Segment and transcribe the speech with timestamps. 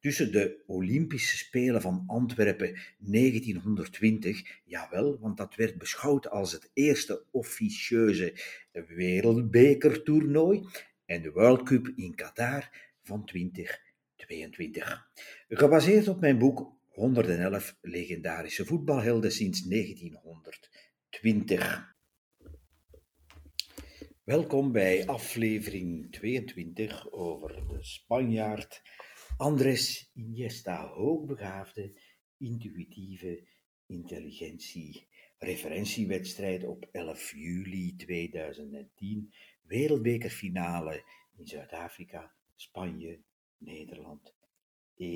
[0.00, 7.24] tussen de Olympische Spelen van Antwerpen 1920, jawel, want dat werd beschouwd als het eerste
[7.30, 8.34] officieuze
[8.72, 10.66] wereldbekertoernooi,
[11.06, 12.70] en de World Cup in Qatar
[13.02, 15.10] van 2022.
[15.48, 21.94] Gebaseerd op mijn boek 111 legendarische voetbalhelden sinds 1920.
[24.24, 28.82] Welkom bij aflevering 22 over de Spanjaard
[29.40, 31.92] Andres Iniesta, hoogbegaafde,
[32.38, 33.42] intuïtieve
[33.86, 35.06] intelligentie.
[35.38, 39.32] Referentiewedstrijd op 11 juli 2010,
[39.62, 41.04] wereldbekerfinale
[41.36, 43.20] in Zuid-Afrika, Spanje,
[43.58, 44.34] Nederland
[45.02, 45.06] 1-0.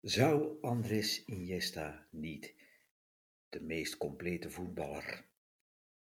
[0.00, 2.54] Zou Andres Iniesta niet
[3.48, 5.24] de meest complete voetballer,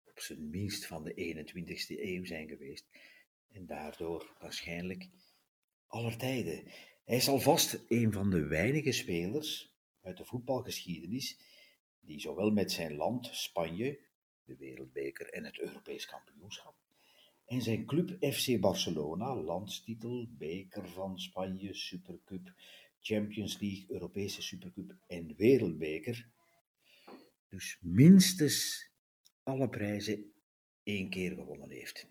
[0.06, 2.86] op zijn minst van de 21ste eeuw zijn geweest?
[3.52, 5.10] En daardoor waarschijnlijk
[5.88, 6.64] aller tijden.
[7.06, 11.38] Hij is alvast een van de weinige spelers uit de voetbalgeschiedenis
[12.00, 14.00] die zowel met zijn land, Spanje,
[14.44, 16.76] de Wereldbeker en het Europees kampioenschap,
[17.46, 22.54] en zijn club FC Barcelona, landstitel, beker van Spanje, Supercup,
[23.00, 26.30] Champions League, Europese Supercup en Wereldbeker,
[27.50, 28.88] dus minstens
[29.44, 30.32] alle prijzen
[30.84, 32.08] één keer gewonnen heeft.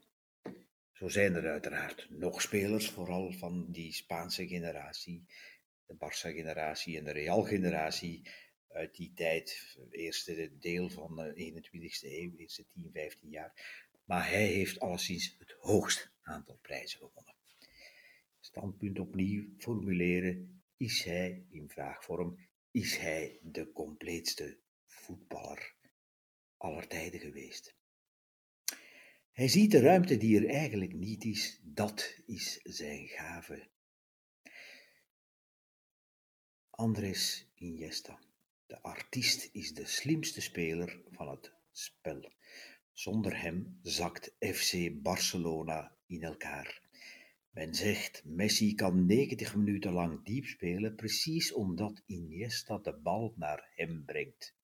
[1.00, 5.24] Zo zijn er uiteraard nog spelers, vooral van die Spaanse generatie,
[5.86, 8.22] de Barça-generatie en de Real-generatie
[8.68, 13.52] uit die tijd, eerste deel van de 21ste eeuw, eerste 10, 15 jaar.
[14.04, 17.34] Maar hij heeft alleszins het hoogste aantal prijzen gewonnen.
[18.40, 25.74] Standpunt opnieuw formuleren, is hij in vraagvorm, is hij de compleetste voetballer
[26.56, 27.78] aller tijden geweest?
[29.32, 33.68] Hij ziet de ruimte die er eigenlijk niet is, dat is zijn gave.
[36.70, 38.18] Andres Iniesta,
[38.66, 42.32] de artiest, is de slimste speler van het spel.
[42.92, 46.82] Zonder hem zakt FC Barcelona in elkaar.
[47.50, 53.68] Men zegt Messi kan 90 minuten lang diep spelen, precies omdat Iniesta de bal naar
[53.74, 54.54] hem brengt.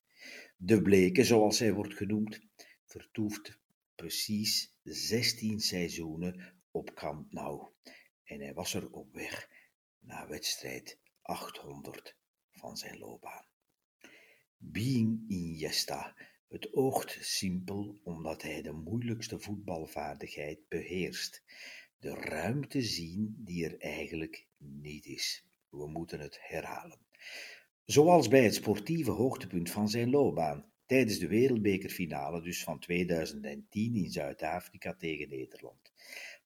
[0.56, 2.40] De bleke, zoals hij wordt genoemd,
[2.84, 3.58] vertoeft
[3.96, 7.68] precies 16 seizoenen op Camp Nou
[8.24, 9.48] en hij was er op weg
[9.98, 12.16] naar wedstrijd 800
[12.50, 13.46] van zijn loopbaan.
[14.56, 16.16] Being Iniesta,
[16.48, 21.42] het oogt simpel omdat hij de moeilijkste voetbalvaardigheid beheerst.
[21.98, 25.46] De ruimte zien die er eigenlijk niet is.
[25.68, 26.98] We moeten het herhalen.
[27.84, 34.10] Zoals bij het sportieve hoogtepunt van zijn loopbaan, tijdens de wereldbekerfinale dus van 2010 in
[34.10, 35.92] Zuid-Afrika tegen Nederland.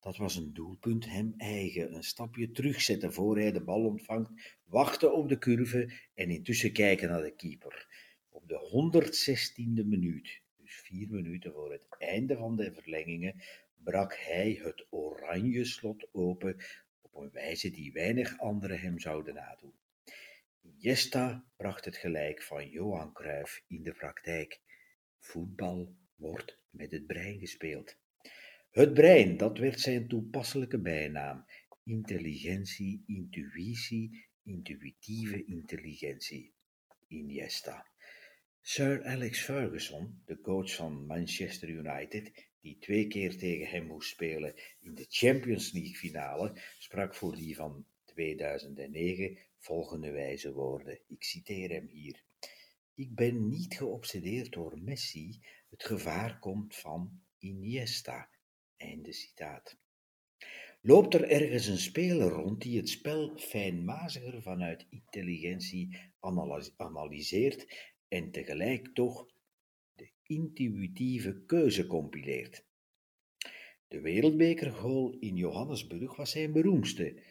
[0.01, 5.15] Dat was een doelpunt hem eigen, een stapje terugzetten voor hij de bal ontvangt, wachten
[5.15, 7.89] op de curve en intussen kijken naar de keeper.
[8.29, 9.13] Op de
[9.53, 13.43] 116e minuut, dus vier minuten voor het einde van de verlengingen,
[13.77, 16.57] brak hij het oranje slot open
[17.01, 19.80] op een wijze die weinig anderen hem zouden nadoen.
[20.63, 24.61] Iniesta bracht het gelijk van Johan Cruijff in de praktijk.
[25.19, 27.97] Voetbal wordt met het brein gespeeld.
[28.71, 31.45] Het brein, dat werd zijn toepasselijke bijnaam.
[31.85, 36.53] Intelligentie, intuïtie, intuïtieve intelligentie.
[37.07, 37.87] Iniesta.
[38.61, 44.55] Sir Alex Ferguson, de coach van Manchester United, die twee keer tegen hem moest spelen
[44.81, 51.01] in de Champions League finale, sprak voor die van 2009 volgende wijze woorden.
[51.07, 52.23] Ik citeer hem hier.
[52.95, 55.41] Ik ben niet geobsedeerd door Messi,
[55.71, 58.29] het gevaar komt van Iniesta.
[58.77, 59.79] Einde citaat.
[60.83, 65.99] Loopt er ergens een speler rond die het spel fijnmaziger vanuit intelligentie
[66.77, 69.27] analyseert en tegelijk toch
[69.95, 72.65] de intuïtieve keuze compileert?
[73.89, 77.23] De wereldbekergoal in Johannesburg was zijn beroemdste,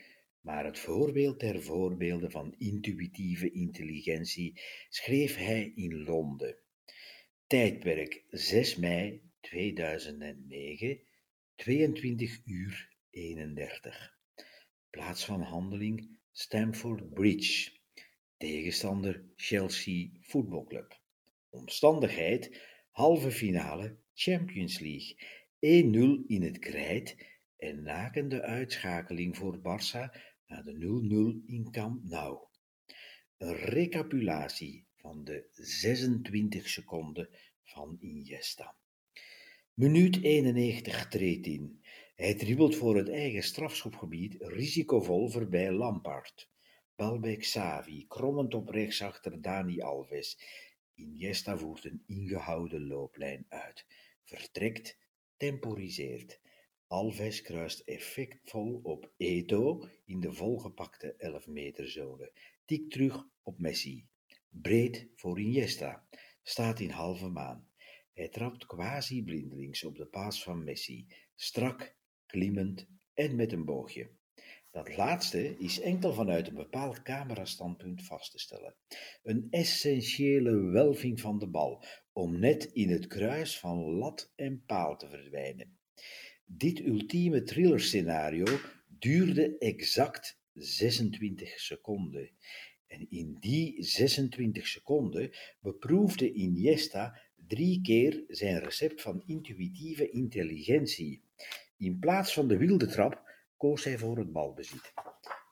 [0.42, 6.58] maar het voorbeeld der voorbeelden van intuïtieve intelligentie schreef hij in Londen.
[7.48, 11.00] Tijdperk 6 mei 2009,
[11.56, 14.18] 22 uur 31.
[14.90, 17.72] Plaats van handeling Stamford Bridge.
[18.38, 21.00] Tegenstander Chelsea Voetbalclub.
[21.50, 22.62] Omstandigheid
[22.92, 25.16] halve finale Champions League.
[25.60, 27.16] 1-0 in het krijt
[27.58, 30.18] en nakende uitschakeling voor Barça
[30.50, 30.74] na de
[31.44, 32.38] 0-0 in Camp Nou.
[33.38, 37.30] Een recapitulatie van de 26 seconden
[37.64, 38.76] van Iniesta.
[39.74, 41.84] Minuut 91 treedt in.
[42.16, 46.50] Hij dribbelt voor het eigen strafschopgebied risicovol voorbij Lampard.
[46.96, 50.40] Bal bij Xavi, krommend op rechts achter Dani Alves.
[50.94, 53.86] Iniesta voert een ingehouden looplijn uit.
[54.24, 54.98] Vertrekt,
[55.38, 56.40] temporiseert.
[56.90, 62.32] Alves kruist effectvol op Eto in de volgepakte 11 meter zone.
[62.66, 64.08] Tikt terug op Messi.
[64.50, 66.08] Breed voor Iniesta.
[66.44, 67.68] Staat in halve maan.
[68.14, 71.08] Hij trapt quasi blindelings op de paas van Messi.
[71.36, 71.96] Strak,
[72.26, 74.12] klimmend en met een boogje.
[74.72, 78.76] Dat laatste is enkel vanuit een bepaald camerastandpunt vast te stellen.
[79.24, 81.84] Een essentiële welving van de bal,
[82.14, 85.78] om net in het kruis van lat en paal te verdwijnen.
[86.58, 88.46] Dit ultieme thrillerscenario
[88.88, 92.30] duurde exact 26 seconden.
[92.88, 101.22] En in die 26 seconden beproefde Iniesta drie keer zijn recept van intuïtieve intelligentie.
[101.78, 103.22] In plaats van de wilde trap
[103.58, 104.94] koos hij voor het balbezit.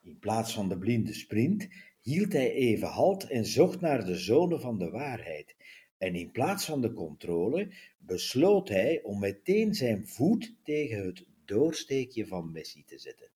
[0.02, 1.68] In plaats van de blinde sprint
[2.02, 5.56] hield hij even halt en zocht naar de zone van de waarheid.
[5.98, 12.28] En in plaats van de controle besloot hij om meteen zijn voet tegen het doorsteekje
[12.28, 13.30] van Messi te zetten.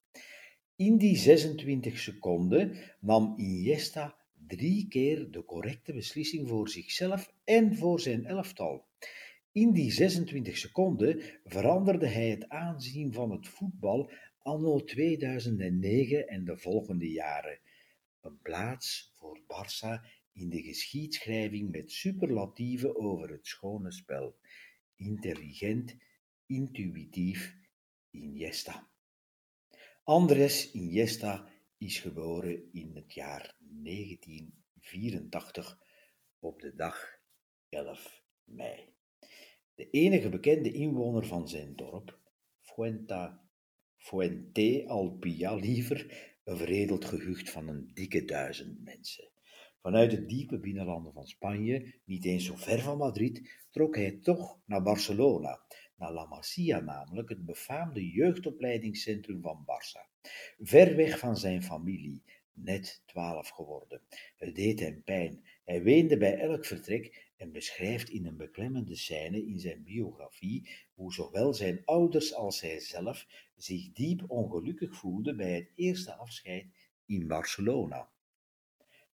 [0.76, 4.16] In die 26 seconden nam Iniesta
[4.48, 8.86] drie keer de correcte beslissing voor zichzelf en voor zijn elftal.
[9.52, 16.58] In die 26 seconden veranderde hij het aanzien van het voetbal anno 2009 en de
[16.58, 17.60] volgende jaren.
[18.22, 24.40] Een plaats voor Barça in de geschiedschrijving met superlatieven over het schone spel.
[24.96, 25.96] Intelligent,
[26.46, 27.58] intuïtief,
[28.10, 28.90] Iniesta.
[30.04, 35.80] Andres Iniesta is geboren in het jaar 1984
[36.40, 37.20] op de dag
[37.70, 38.94] 11 mei.
[39.76, 42.20] De enige bekende inwoner van zijn dorp,
[42.60, 43.50] Fuenta,
[43.98, 49.30] Fuente Alpia liever, een veredeld gehucht van een dikke duizend mensen.
[49.82, 54.60] Vanuit het diepe binnenlanden van Spanje, niet eens zo ver van Madrid, trok hij toch
[54.66, 55.62] naar Barcelona,
[55.96, 60.30] naar La Masia namelijk, het befaamde jeugdopleidingscentrum van Barça.
[60.60, 62.24] Ver weg van zijn familie,
[62.54, 64.02] net twaalf geworden.
[64.38, 65.44] Het deed hem pijn.
[65.66, 71.14] Hij weende bij elk vertrek en beschrijft in een beklemmende scène in zijn biografie hoe
[71.14, 76.66] zowel zijn ouders als hij zelf zich diep ongelukkig voelden bij het eerste afscheid
[77.06, 78.10] in Barcelona.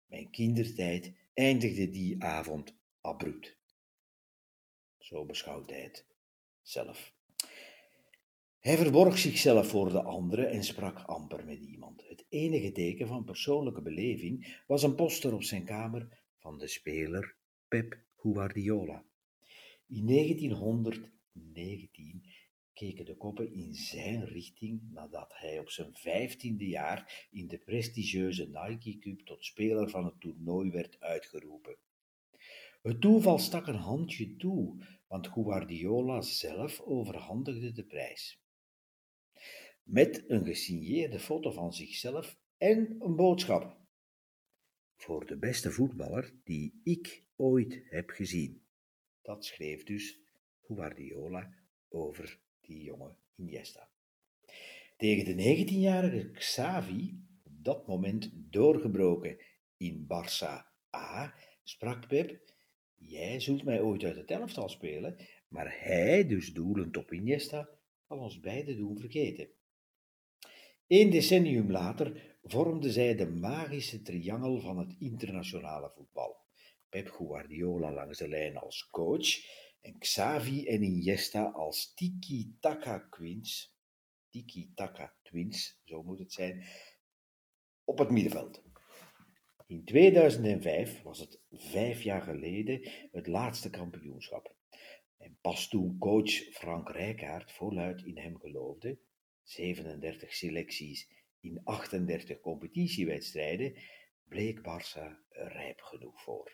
[0.07, 3.57] Mijn kindertijd eindigde die avond abrupt.
[4.97, 6.05] Zo beschouwt hij het
[6.61, 7.15] zelf.
[8.59, 12.07] Hij verborg zichzelf voor de anderen en sprak amper met iemand.
[12.07, 17.35] Het enige teken van persoonlijke beleving was een poster op zijn kamer van de speler
[17.67, 19.05] Pep Guardiola.
[19.87, 22.23] In 1919
[22.77, 28.47] keken de koppen in zijn richting nadat hij op zijn vijftiende jaar in de prestigieuze
[28.47, 31.77] Nike Cup tot speler van het toernooi werd uitgeroepen.
[32.81, 38.41] Het toeval stak een handje toe, want Guardiola zelf overhandigde de prijs
[39.83, 43.77] met een gesigneerde foto van zichzelf en een boodschap.
[44.95, 48.61] Voor de beste voetballer die ik ooit heb gezien.
[49.21, 50.19] Dat schreef dus
[50.61, 51.53] Guardiola
[51.89, 53.89] over die jonge Iniesta.
[54.97, 59.37] Tegen de 19-jarige Xavi, op dat moment doorgebroken
[59.77, 61.33] in Barça A,
[61.63, 62.53] sprak Pep,
[62.95, 67.69] jij zult mij ooit uit het elftal spelen, maar hij, dus doelend op Iniesta,
[68.07, 69.49] zal ons beiden doen vergeten.
[70.87, 76.45] Een decennium later vormden zij de magische triangel van het internationale voetbal.
[76.89, 79.27] Pep Guardiola langs de lijn als coach
[79.81, 83.75] en Xavi en Iniesta als tiki-taka twins,
[84.29, 86.65] tiki-taka twins, zo moet het zijn,
[87.83, 88.63] op het middenveld.
[89.67, 94.55] In 2005 was het vijf jaar geleden het laatste kampioenschap.
[95.17, 98.99] En pas toen coach Frank Rijkaard voluit in hem geloofde,
[99.43, 103.73] 37 selecties in 38 competitiewedstrijden,
[104.23, 106.51] bleek Barça rijp genoeg voor.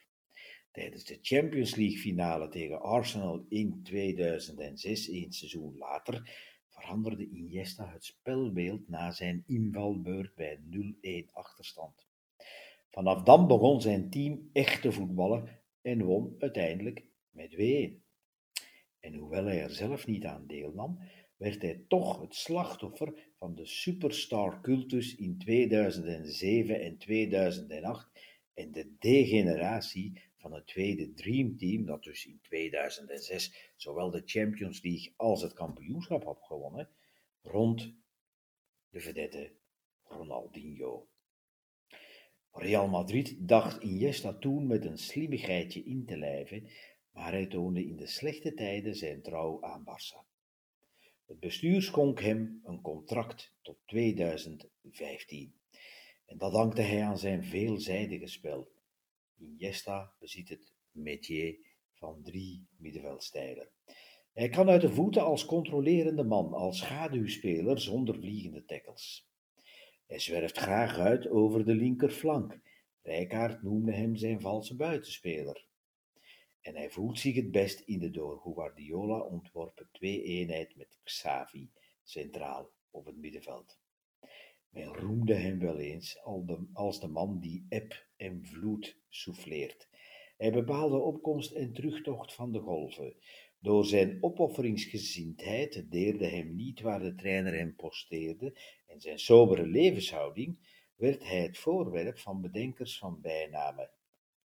[0.74, 6.32] Tijdens de Champions League finale tegen Arsenal in 2006, een seizoen later,
[6.70, 10.60] veranderde Iniesta het spelbeeld na zijn invalbeurt bij
[11.28, 12.06] 0-1 achterstand.
[12.90, 17.58] Vanaf dan begon zijn team echt te voetballen en won uiteindelijk met 2-1.
[19.00, 21.00] En hoewel hij er zelf niet aan deelnam,
[21.38, 28.10] werd hij toch het slachtoffer van de superstar cultus in 2007 en 2008
[28.54, 34.82] en de degeneratie van het tweede Dream Team, dat dus in 2006 zowel de Champions
[34.82, 36.90] League als het kampioenschap had gewonnen,
[37.42, 37.94] rond
[38.90, 39.52] de vedette
[40.04, 41.08] Ronaldinho.
[42.52, 46.70] Real Madrid dacht Iniesta toen met een slimmigheidje in te lijven,
[47.12, 50.28] maar hij toonde in de slechte tijden zijn trouw aan Barça.
[51.26, 55.54] Het bestuur schonk hem een contract tot 2015.
[56.26, 58.73] En dat dankte hij aan zijn veelzijdige spel.
[59.38, 61.58] Iniesta bezit het métier
[61.94, 63.70] van drie middenveldstijlen.
[64.34, 69.28] Hij kan uit de voeten als controlerende man, als schaduwspeler zonder vliegende tackles.
[70.06, 72.60] Hij zwerft graag uit over de linkerflank.
[73.02, 75.66] Rijkaard noemde hem zijn valse buitenspeler.
[76.62, 81.72] En hij voelt zich het best in de door Guardiola ontworpen twee-eenheid met Xavi
[82.04, 83.82] centraal op het middenveld.
[84.74, 86.22] Men roemde hem wel eens
[86.74, 89.88] als de man die eb en vloed souffleert.
[90.38, 93.16] Hij bepaalde opkomst en terugtocht van de golven.
[93.60, 100.58] Door zijn opofferingsgezindheid deerde hem niet waar de trainer hem posteerde en zijn sobere levenshouding
[100.96, 103.90] werd hij het voorwerp van bedenkers van bijnamen.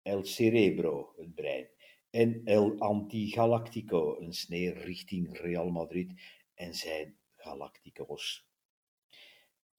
[0.02, 1.68] El Cerebro, het brein,
[2.10, 6.12] en El Antigalactico, een sneer richting Real Madrid
[6.54, 8.46] en zijn Galacticos.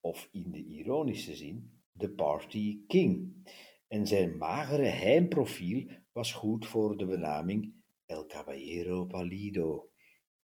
[0.05, 3.33] Of in de ironische zin, de Party King.
[3.88, 7.74] En zijn magere heimprofiel was goed voor de benaming
[8.05, 9.89] El Caballero Palido.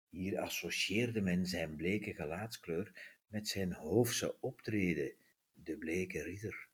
[0.09, 5.13] Hier associeerde men zijn bleke gelaatskleur met zijn hoofdse optreden,
[5.53, 6.69] de bleke ridder.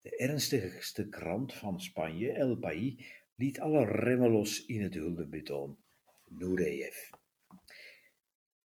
[0.00, 3.04] De ernstigste krant van Spanje, El País,
[3.34, 5.78] liet alle remmen los in het huldebetoon.
[6.28, 7.10] Nureyev.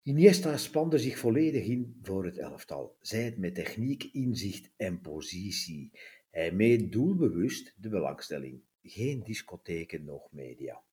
[0.05, 5.91] Iniesta spande zich volledig in voor het elftal, zij het met techniek, inzicht en positie.
[6.31, 8.61] Hij meet doelbewust de belangstelling.
[8.81, 10.83] Geen discotheken, nog media.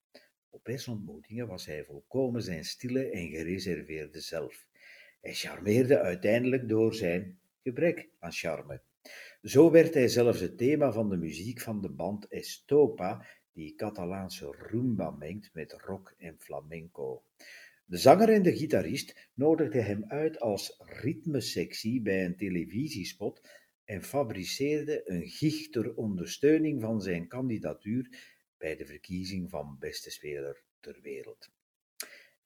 [0.50, 4.66] Op persontmoetingen was hij volkomen zijn stille en gereserveerde zelf.
[5.20, 8.82] Hij charmeerde uiteindelijk door zijn gebrek aan charme.
[9.42, 14.54] Zo werd hij zelfs het thema van de muziek van de band Estopa, die Catalaanse
[14.58, 17.22] rumba mengt met rock en flamenco.
[17.90, 23.48] De zanger en de gitarist nodigden hem uit als ritmesectie bij een televisiespot
[23.84, 28.08] en fabriceerde een gig ter ondersteuning van zijn kandidatuur
[28.58, 31.50] bij de verkiezing van beste speler ter wereld.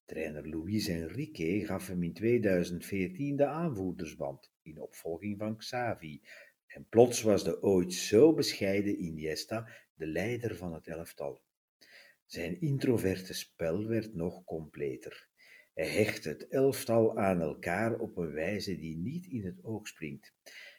[0.04, 6.20] Trainer Luis Enrique gaf hem in 2014 de aanvoerdersband in opvolging van Xavi.
[6.66, 11.42] En plots was de ooit zo bescheiden Iniesta de leider van het elftal.
[12.26, 15.32] Zijn introverte spel werd nog completer.
[15.74, 20.32] Hij hecht het elftal aan elkaar op een wijze die niet in het oog springt.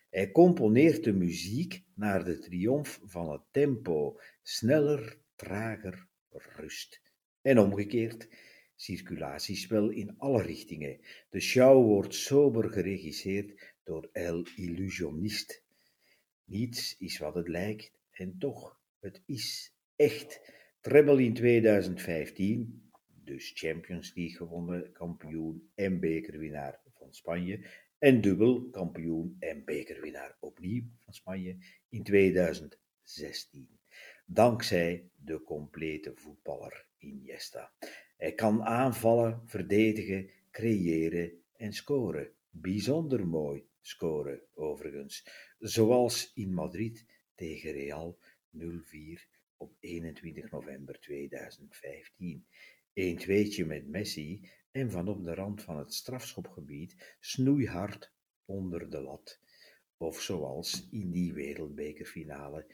[0.09, 7.01] Hij componeert de muziek naar de triomf van het tempo, sneller, trager, rust.
[7.41, 8.29] En omgekeerd,
[8.75, 10.99] circulatiespel in alle richtingen.
[11.29, 15.63] De show wordt sober geregisseerd door El Illusionist.
[16.43, 20.53] Niets is wat het lijkt en toch, het is echt.
[20.81, 22.84] Treble in 2015,
[23.25, 27.59] dus Champions League gewonnen, kampioen en bekerwinnaar van Spanje.
[27.97, 31.57] En dubbel kampioen en bekerwinnaar opnieuw van Spanje
[31.89, 33.69] in 2016.
[34.25, 37.71] Dankzij de complete voetballer Iniesta.
[38.17, 42.31] Hij kan aanvallen, verdedigen, creëren en scoren.
[42.49, 45.27] Bijzonder mooi scoren, overigens.
[45.59, 47.05] Zoals in Madrid
[47.35, 48.17] tegen Real
[48.57, 48.59] 0-4
[49.57, 52.45] op 21 november 2015.
[52.95, 58.11] Een tweetje met Messi en van op de rand van het strafschopgebied snoeihard
[58.45, 59.39] onder de lat.
[59.97, 62.65] Of zoals in die wereldbekerfinale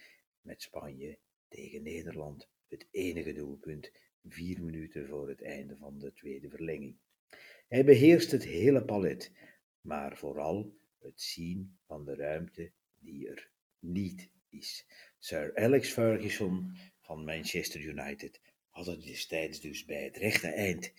[0.41, 3.91] met Spanje tegen Nederland, het enige doelpunt
[4.23, 6.97] vier minuten voor het einde van de tweede verlenging.
[7.67, 9.31] Hij beheerst het hele palet,
[9.81, 14.85] maar vooral het zien van de ruimte die er niet is.
[15.19, 18.41] Sir Alex Ferguson van Manchester United
[18.85, 20.93] had het destijds dus bij het rechte eind.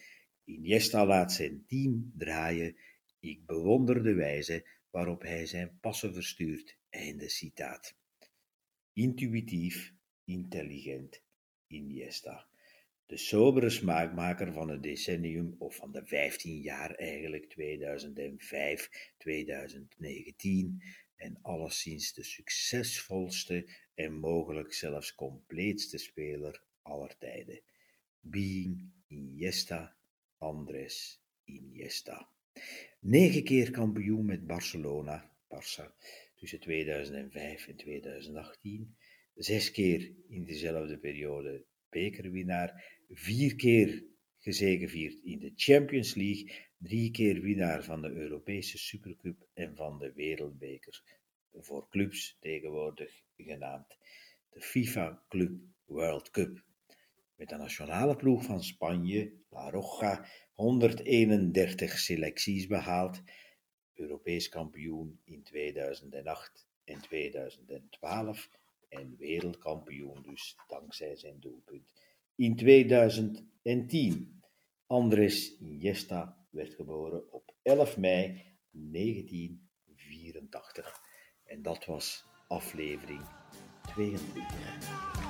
[0.45, 2.77] Iniesta laat zijn team draaien.
[3.21, 6.77] Ik bewonder de wijze waarop hij zijn passen verstuurt.
[6.91, 7.95] Einde citaat.
[8.93, 9.93] Intuïtief,
[10.25, 11.23] intelligent,
[11.67, 12.47] Iniesta.
[13.07, 20.83] De sobere smaakmaker van het decennium, of van de 15 jaar eigenlijk, 2005, 2019.
[21.17, 27.61] en alleszins de succesvolste en mogelijk zelfs compleetste speler aller tijden.
[28.23, 29.97] Being Iniesta,
[30.39, 32.29] Andres Iniesta.
[33.01, 35.87] Negen keer kampioen met Barcelona, Barça,
[36.37, 38.97] tussen 2005 en 2018.
[39.35, 42.73] Zes keer in dezelfde periode bekerwinnaar.
[43.09, 44.05] Vier keer
[44.39, 46.71] gezegevierd in de Champions League.
[46.79, 51.03] Drie keer winnaar van de Europese Supercup en van de Wereldbeker.
[51.53, 53.97] Voor clubs tegenwoordig genaamd
[54.51, 56.65] de FIFA Club World Cup.
[57.43, 63.23] Met de nationale ploeg van Spanje, La Roja, 131 selecties behaald,
[63.95, 68.49] Europees kampioen in 2008 en 2012
[68.89, 71.93] en wereldkampioen dus dankzij zijn doelpunt
[72.35, 74.43] in 2010.
[74.87, 81.01] Andres Iniesta werd geboren op 11 mei 1984
[81.45, 83.23] en dat was aflevering
[83.95, 85.22] 22.